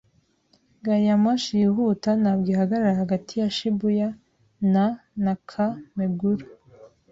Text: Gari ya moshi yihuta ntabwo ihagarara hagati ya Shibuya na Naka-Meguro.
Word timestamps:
Gari 0.83 1.05
ya 1.09 1.15
moshi 1.23 1.51
yihuta 1.61 2.09
ntabwo 2.21 2.47
ihagarara 2.53 2.99
hagati 3.01 3.33
ya 3.41 3.47
Shibuya 3.55 4.09
na 4.73 4.85
Naka-Meguro. 5.23 6.45